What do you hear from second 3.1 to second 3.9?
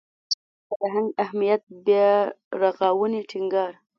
ټینګار